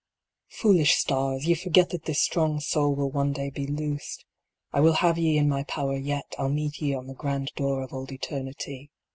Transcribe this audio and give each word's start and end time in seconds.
A 0.49 0.55
FRAGMENT. 0.55 0.65
99 0.79 0.85
Foolish 0.87 0.95
stars! 0.95 1.45
Ye 1.47 1.53
forget 1.53 1.89
that 1.91 2.05
this 2.05 2.19
strong 2.19 2.59
soul 2.59 2.95
will 2.95 3.11
one 3.11 3.33
day 3.33 3.51
be 3.51 3.67
loosed. 3.67 4.25
I 4.73 4.79
will 4.79 4.93
have 4.93 5.19
ye 5.19 5.37
in 5.37 5.47
my 5.47 5.61
power 5.65 5.95
yet, 5.95 6.33
I 6.39 6.45
ll 6.45 6.49
meet 6.49 6.81
ye 6.81 6.95
on 6.95 7.05
the 7.05 7.13
grand 7.13 7.51
door 7.55 7.83
of 7.83 7.93
old 7.93 8.11
eternity. 8.11 8.89